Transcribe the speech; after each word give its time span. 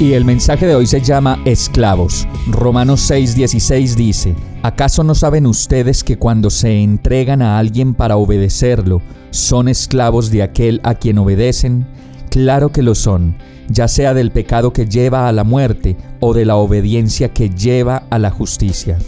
Y 0.00 0.14
el 0.14 0.24
mensaje 0.24 0.66
de 0.66 0.74
hoy 0.74 0.86
se 0.86 1.00
llama 1.00 1.40
Esclavos. 1.44 2.26
Romanos 2.48 3.08
6:16 3.10 3.94
dice, 3.94 4.34
¿acaso 4.62 5.04
no 5.04 5.14
saben 5.14 5.46
ustedes 5.46 6.02
que 6.02 6.18
cuando 6.18 6.50
se 6.50 6.82
entregan 6.82 7.42
a 7.42 7.58
alguien 7.58 7.94
para 7.94 8.16
obedecerlo, 8.16 9.00
son 9.30 9.68
esclavos 9.68 10.30
de 10.30 10.42
aquel 10.42 10.80
a 10.82 10.94
quien 10.94 11.18
obedecen? 11.18 11.86
Claro 12.30 12.72
que 12.72 12.82
lo 12.82 12.94
son, 12.94 13.36
ya 13.68 13.86
sea 13.86 14.14
del 14.14 14.32
pecado 14.32 14.72
que 14.72 14.86
lleva 14.86 15.28
a 15.28 15.32
la 15.32 15.44
muerte 15.44 15.96
o 16.20 16.34
de 16.34 16.46
la 16.46 16.56
obediencia 16.56 17.28
que 17.28 17.50
lleva 17.50 18.04
a 18.10 18.18
la 18.18 18.30
justicia. 18.30 18.98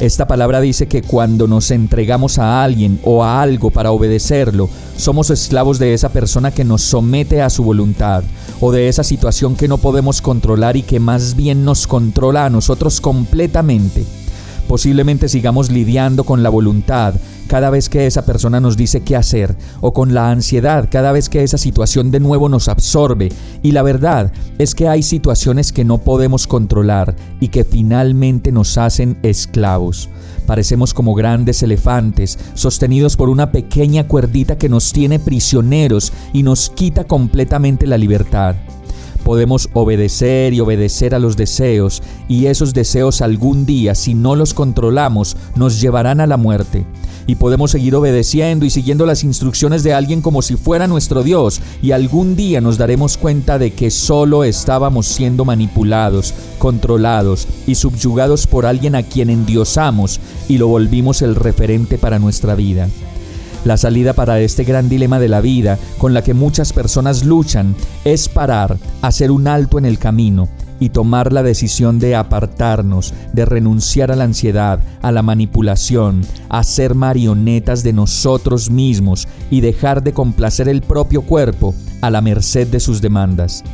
Esta 0.00 0.28
palabra 0.28 0.60
dice 0.60 0.86
que 0.86 1.02
cuando 1.02 1.48
nos 1.48 1.72
entregamos 1.72 2.38
a 2.38 2.62
alguien 2.62 3.00
o 3.02 3.24
a 3.24 3.42
algo 3.42 3.70
para 3.70 3.90
obedecerlo, 3.90 4.70
somos 4.96 5.30
esclavos 5.30 5.80
de 5.80 5.92
esa 5.92 6.10
persona 6.10 6.52
que 6.52 6.62
nos 6.62 6.82
somete 6.82 7.42
a 7.42 7.50
su 7.50 7.64
voluntad 7.64 8.22
o 8.60 8.70
de 8.70 8.88
esa 8.88 9.02
situación 9.02 9.56
que 9.56 9.66
no 9.66 9.78
podemos 9.78 10.22
controlar 10.22 10.76
y 10.76 10.82
que 10.82 11.00
más 11.00 11.34
bien 11.34 11.64
nos 11.64 11.88
controla 11.88 12.46
a 12.46 12.50
nosotros 12.50 13.00
completamente. 13.00 14.04
Posiblemente 14.68 15.28
sigamos 15.28 15.68
lidiando 15.68 16.22
con 16.22 16.44
la 16.44 16.50
voluntad 16.50 17.14
cada 17.48 17.70
vez 17.70 17.88
que 17.88 18.06
esa 18.06 18.24
persona 18.24 18.60
nos 18.60 18.76
dice 18.76 19.00
qué 19.00 19.16
hacer 19.16 19.56
o 19.80 19.92
con 19.92 20.14
la 20.14 20.30
ansiedad 20.30 20.88
cada 20.90 21.10
vez 21.10 21.28
que 21.28 21.42
esa 21.42 21.58
situación 21.58 22.10
de 22.10 22.20
nuevo 22.20 22.48
nos 22.48 22.68
absorbe. 22.68 23.30
Y 23.62 23.72
la 23.72 23.82
verdad 23.82 24.32
es 24.58 24.74
que 24.74 24.88
hay 24.88 25.02
situaciones 25.02 25.72
que 25.72 25.84
no 25.84 25.98
podemos 25.98 26.46
controlar 26.46 27.16
y 27.40 27.48
que 27.48 27.64
finalmente 27.64 28.52
nos 28.52 28.78
hacen 28.78 29.18
esclavos. 29.22 30.08
Parecemos 30.46 30.94
como 30.94 31.14
grandes 31.14 31.62
elefantes 31.62 32.38
sostenidos 32.54 33.16
por 33.16 33.28
una 33.28 33.50
pequeña 33.50 34.06
cuerdita 34.06 34.56
que 34.56 34.68
nos 34.68 34.92
tiene 34.92 35.18
prisioneros 35.18 36.12
y 36.32 36.42
nos 36.42 36.70
quita 36.70 37.04
completamente 37.04 37.86
la 37.86 37.98
libertad 37.98 38.54
podemos 39.28 39.68
obedecer 39.74 40.54
y 40.54 40.60
obedecer 40.60 41.14
a 41.14 41.18
los 41.18 41.36
deseos, 41.36 42.02
y 42.28 42.46
esos 42.46 42.72
deseos 42.72 43.20
algún 43.20 43.66
día, 43.66 43.94
si 43.94 44.14
no 44.14 44.34
los 44.34 44.54
controlamos, 44.54 45.36
nos 45.54 45.82
llevarán 45.82 46.22
a 46.22 46.26
la 46.26 46.38
muerte. 46.38 46.86
Y 47.26 47.34
podemos 47.34 47.72
seguir 47.72 47.94
obedeciendo 47.94 48.64
y 48.64 48.70
siguiendo 48.70 49.04
las 49.04 49.24
instrucciones 49.24 49.82
de 49.82 49.92
alguien 49.92 50.22
como 50.22 50.40
si 50.40 50.56
fuera 50.56 50.86
nuestro 50.86 51.22
Dios, 51.22 51.60
y 51.82 51.90
algún 51.90 52.36
día 52.36 52.62
nos 52.62 52.78
daremos 52.78 53.18
cuenta 53.18 53.58
de 53.58 53.72
que 53.72 53.90
solo 53.90 54.44
estábamos 54.44 55.06
siendo 55.06 55.44
manipulados, 55.44 56.32
controlados 56.56 57.46
y 57.66 57.74
subyugados 57.74 58.46
por 58.46 58.64
alguien 58.64 58.94
a 58.94 59.02
quien 59.02 59.28
endiosamos 59.28 60.20
y 60.48 60.56
lo 60.56 60.68
volvimos 60.68 61.20
el 61.20 61.34
referente 61.34 61.98
para 61.98 62.18
nuestra 62.18 62.54
vida. 62.54 62.88
La 63.64 63.76
salida 63.76 64.12
para 64.12 64.40
este 64.40 64.64
gran 64.64 64.88
dilema 64.88 65.18
de 65.18 65.28
la 65.28 65.40
vida 65.40 65.78
con 65.98 66.14
la 66.14 66.22
que 66.22 66.34
muchas 66.34 66.72
personas 66.72 67.24
luchan 67.24 67.74
es 68.04 68.28
parar, 68.28 68.78
hacer 69.02 69.30
un 69.30 69.48
alto 69.48 69.78
en 69.78 69.84
el 69.84 69.98
camino 69.98 70.48
y 70.80 70.90
tomar 70.90 71.32
la 71.32 71.42
decisión 71.42 71.98
de 71.98 72.14
apartarnos, 72.14 73.12
de 73.32 73.44
renunciar 73.44 74.12
a 74.12 74.16
la 74.16 74.24
ansiedad, 74.24 74.80
a 75.02 75.12
la 75.12 75.22
manipulación, 75.22 76.22
a 76.48 76.62
ser 76.62 76.94
marionetas 76.94 77.82
de 77.82 77.92
nosotros 77.92 78.70
mismos 78.70 79.26
y 79.50 79.60
dejar 79.60 80.02
de 80.02 80.12
complacer 80.12 80.68
el 80.68 80.82
propio 80.82 81.22
cuerpo 81.22 81.74
a 82.00 82.10
la 82.10 82.20
merced 82.20 82.68
de 82.68 82.80
sus 82.80 83.00
demandas. 83.00 83.64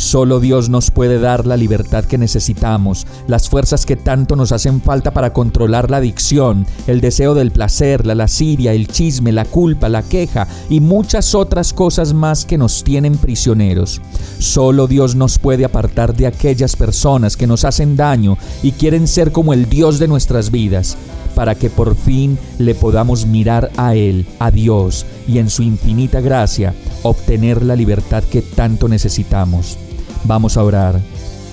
Solo 0.00 0.40
Dios 0.40 0.70
nos 0.70 0.90
puede 0.90 1.18
dar 1.18 1.46
la 1.46 1.58
libertad 1.58 2.06
que 2.06 2.16
necesitamos, 2.16 3.06
las 3.26 3.50
fuerzas 3.50 3.84
que 3.84 3.96
tanto 3.96 4.34
nos 4.34 4.50
hacen 4.50 4.80
falta 4.80 5.10
para 5.10 5.34
controlar 5.34 5.90
la 5.90 5.98
adicción, 5.98 6.66
el 6.86 7.02
deseo 7.02 7.34
del 7.34 7.50
placer, 7.50 8.06
la 8.06 8.14
lascivia, 8.14 8.72
el 8.72 8.88
chisme, 8.88 9.30
la 9.30 9.44
culpa, 9.44 9.90
la 9.90 10.02
queja 10.02 10.48
y 10.70 10.80
muchas 10.80 11.34
otras 11.34 11.74
cosas 11.74 12.14
más 12.14 12.46
que 12.46 12.56
nos 12.56 12.82
tienen 12.82 13.18
prisioneros. 13.18 14.00
Solo 14.38 14.86
Dios 14.86 15.16
nos 15.16 15.38
puede 15.38 15.66
apartar 15.66 16.16
de 16.16 16.26
aquellas 16.26 16.76
personas 16.76 17.36
que 17.36 17.46
nos 17.46 17.66
hacen 17.66 17.94
daño 17.94 18.38
y 18.62 18.72
quieren 18.72 19.06
ser 19.06 19.32
como 19.32 19.52
el 19.52 19.68
Dios 19.68 19.98
de 19.98 20.08
nuestras 20.08 20.50
vidas 20.50 20.96
para 21.34 21.54
que 21.54 21.68
por 21.68 21.94
fin 21.94 22.38
le 22.58 22.74
podamos 22.74 23.26
mirar 23.26 23.70
a 23.76 23.94
Él, 23.94 24.26
a 24.38 24.50
Dios, 24.50 25.04
y 25.28 25.38
en 25.38 25.50
su 25.50 25.62
infinita 25.62 26.22
gracia 26.22 26.74
obtener 27.02 27.62
la 27.62 27.76
libertad 27.76 28.24
que 28.24 28.40
tanto 28.40 28.88
necesitamos. 28.88 29.76
Vamos 30.24 30.56
a 30.56 30.64
orar. 30.64 31.00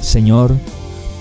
Señor, 0.01 0.55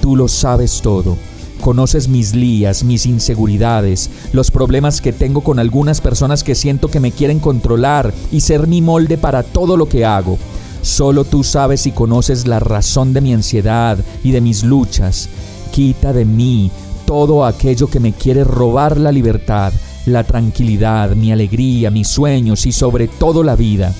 tú 0.01 0.17
lo 0.17 0.29
sabes 0.29 0.81
todo. 0.83 1.17
Conoces 1.61 2.09
mis 2.09 2.35
lías, 2.35 2.85
mis 2.85 3.07
inseguridades, 3.07 4.11
los 4.33 4.51
problemas 4.51 5.01
que 5.01 5.13
tengo 5.13 5.41
con 5.41 5.59
algunas 5.59 6.01
personas 6.01 6.45
que 6.45 6.55
siento 6.55 6.89
que 6.89 7.01
me 7.01 7.13
quieren 7.13 7.41
controlar 7.41 8.13
y 8.31 8.41
ser 8.41 8.67
mi 8.67 8.83
molde 8.83 9.17
para 9.17 9.43
todo 9.43 9.77
lo 9.77 9.89
que 9.89 10.05
hago. 10.05 10.39
Solo 10.83 11.25
tú 11.25 11.43
sabes 11.43 11.87
y 11.87 11.93
conoces 11.93 12.47
la 12.47 12.61
razón 12.61 13.13
de 13.13 13.21
mi 13.21 13.33
ansiedad 13.33 13.99
y 14.23 14.31
de 14.31 14.41
mis 14.41 14.63
luchas. 14.63 15.29
Quita 15.73 16.13
de 16.13 16.25
mí 16.25 16.71
todo 17.07 17.45
aquello 17.45 17.89
que 17.89 18.01
me 18.01 18.13
quiere 18.13 18.45
robar 18.45 18.99
la 18.99 19.11
libertad, 19.11 19.73
la 20.05 20.25
tranquilidad, 20.25 21.17
mi 21.17 21.33
alegría, 21.33 21.91
mis 21.91 22.09
sueños 22.09 22.67
y 22.67 22.73
sobre 22.73 23.09
todo 23.09 23.43
la 23.43 23.57
vida. 23.57 23.93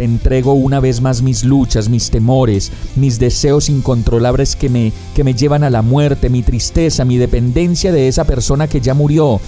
Te 0.00 0.06
entrego 0.06 0.54
una 0.54 0.80
vez 0.80 1.02
más 1.02 1.20
mis 1.20 1.44
luchas, 1.44 1.90
mis 1.90 2.10
temores, 2.10 2.72
mis 2.96 3.18
deseos 3.18 3.68
incontrolables 3.68 4.56
que 4.56 4.70
me, 4.70 4.94
que 5.14 5.24
me 5.24 5.34
llevan 5.34 5.62
a 5.62 5.68
la 5.68 5.82
muerte, 5.82 6.30
mi 6.30 6.42
tristeza, 6.42 7.04
mi 7.04 7.18
dependencia 7.18 7.92
de 7.92 8.08
esa 8.08 8.24
persona 8.24 8.66
que 8.66 8.80
ya 8.80 8.94
murió 8.94 9.42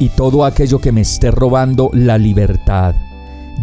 y 0.00 0.08
todo 0.08 0.44
aquello 0.44 0.80
que 0.80 0.90
me 0.90 1.02
esté 1.02 1.30
robando 1.30 1.88
la 1.92 2.18
libertad. 2.18 2.96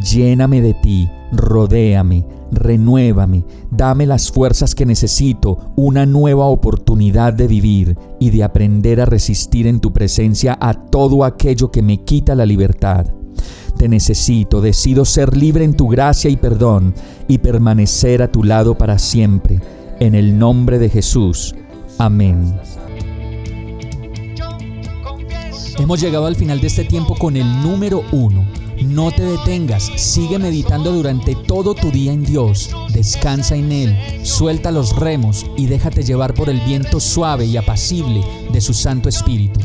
Lléname 0.01 0.61
de 0.61 0.75
ti, 0.75 1.09
rodéame, 1.33 2.23
renuévame, 2.53 3.43
dame 3.69 4.05
las 4.05 4.31
fuerzas 4.31 4.75
que 4.75 4.85
necesito, 4.85 5.73
una 5.75 6.05
nueva 6.05 6.45
oportunidad 6.45 7.33
de 7.33 7.47
vivir 7.47 7.97
y 8.17 8.29
de 8.29 8.45
aprender 8.45 9.01
a 9.01 9.05
resistir 9.05 9.67
en 9.67 9.81
tu 9.81 9.91
presencia 9.91 10.57
a 10.61 10.73
todo 10.73 11.25
aquello 11.25 11.69
que 11.69 11.81
me 11.81 12.05
quita 12.05 12.33
la 12.33 12.45
libertad. 12.45 13.18
Te 13.79 13.87
necesito, 13.87 14.59
decido 14.59 15.05
ser 15.05 15.37
libre 15.37 15.63
en 15.63 15.73
tu 15.73 15.87
gracia 15.87 16.29
y 16.29 16.35
perdón 16.35 16.93
y 17.29 17.37
permanecer 17.37 18.21
a 18.21 18.29
tu 18.29 18.43
lado 18.43 18.77
para 18.77 18.99
siempre. 18.99 19.57
En 20.01 20.15
el 20.15 20.37
nombre 20.37 20.79
de 20.79 20.89
Jesús. 20.89 21.55
Amén. 21.97 22.59
Hemos 25.77 26.01
llegado 26.01 26.25
al 26.25 26.35
final 26.35 26.59
de 26.59 26.67
este 26.67 26.83
tiempo 26.83 27.15
con 27.15 27.37
el 27.37 27.45
número 27.61 28.03
uno. 28.11 28.45
No 28.83 29.11
te 29.11 29.23
detengas, 29.23 29.89
sigue 29.95 30.39
meditando 30.39 30.91
durante 30.91 31.35
todo 31.35 31.73
tu 31.73 31.89
día 31.89 32.11
en 32.11 32.25
Dios, 32.25 32.71
descansa 32.91 33.55
en 33.55 33.71
Él, 33.71 33.97
suelta 34.23 34.71
los 34.71 34.93
remos 34.93 35.45
y 35.55 35.67
déjate 35.67 36.03
llevar 36.03 36.33
por 36.33 36.49
el 36.49 36.59
viento 36.61 36.99
suave 36.99 37.45
y 37.45 37.55
apacible 37.55 38.21
de 38.51 38.59
su 38.59 38.73
Santo 38.73 39.07
Espíritu. 39.07 39.61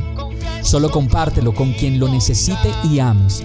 Solo 0.63 0.93
compártelo 0.93 1.53
con 1.53 1.73
quien 1.73 1.99
lo 1.99 2.07
necesite 2.07 2.71
y 2.89 3.01
ames 3.01 3.45